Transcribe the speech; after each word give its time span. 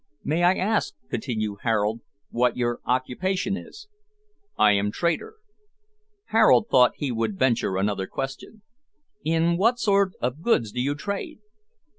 "May 0.23 0.41
I 0.41 0.55
ask," 0.55 0.95
continued 1.11 1.59
Harold, 1.61 2.01
"what 2.31 2.57
your 2.57 2.79
occupation 2.87 3.55
is?" 3.55 3.87
"I 4.57 4.71
am 4.71 4.91
trader." 4.91 5.35
Harold 6.29 6.69
thought 6.71 6.93
he 6.95 7.11
would 7.11 7.37
venture 7.37 7.77
another 7.77 8.07
question: 8.07 8.63
"In 9.23 9.57
what 9.57 9.77
sort 9.77 10.13
of 10.19 10.41
goods 10.41 10.71
do 10.71 10.81
you 10.81 10.95
trade?" 10.95 11.37